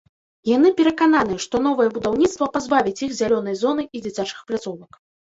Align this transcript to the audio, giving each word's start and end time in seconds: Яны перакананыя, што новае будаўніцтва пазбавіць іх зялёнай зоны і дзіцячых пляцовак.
Яны 0.49 0.69
перакананыя, 0.77 1.41
што 1.43 1.59
новае 1.65 1.85
будаўніцтва 1.97 2.47
пазбавіць 2.55 3.03
іх 3.09 3.13
зялёнай 3.19 3.55
зоны 3.61 3.85
і 3.99 4.01
дзіцячых 4.07 4.39
пляцовак. 4.49 4.91